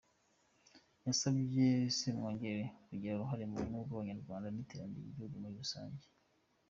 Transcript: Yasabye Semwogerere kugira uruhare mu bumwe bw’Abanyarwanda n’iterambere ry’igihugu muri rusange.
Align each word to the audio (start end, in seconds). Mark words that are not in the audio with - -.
Yasabye 1.05 1.67
Semwogerere 1.97 2.65
kugira 2.87 3.13
uruhare 3.15 3.43
mu 3.49 3.55
bumwe 3.59 3.81
bw’Abanyarwanda 3.87 4.47
n’iterambere 4.51 4.97
ry’igihugu 5.01 5.35
muri 5.41 5.55
rusange. 5.61 6.05